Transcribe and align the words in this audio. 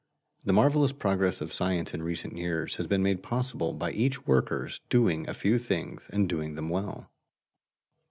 The 0.45 0.51
marvelous 0.53 0.93
progress 0.93 1.41
of 1.41 1.53
science 1.53 1.93
in 1.93 2.01
recent 2.01 2.35
years 2.35 2.77
has 2.77 2.87
been 2.87 3.03
made 3.03 3.21
possible 3.21 3.71
by 3.71 3.91
each 3.91 4.25
worker's 4.25 4.79
doing 4.89 5.29
a 5.29 5.35
few 5.35 5.59
things 5.59 6.07
and 6.09 6.27
doing 6.27 6.55
them 6.55 6.69
well. 6.69 7.11